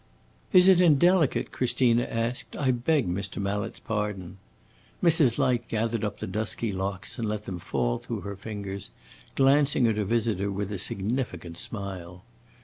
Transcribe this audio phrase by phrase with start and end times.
[0.51, 2.55] "Is it indelicate?" Christina asked.
[2.55, 3.39] "I beg Mr.
[3.39, 4.39] Mallet's pardon."
[5.03, 5.37] Mrs.
[5.37, 8.89] Light gathered up the dusky locks and let them fall through her fingers,
[9.35, 12.23] glancing at her visitor with a significant smile.